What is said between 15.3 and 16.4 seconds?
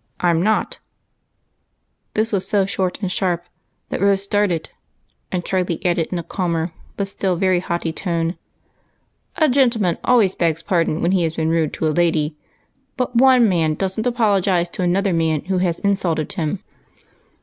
who has insulted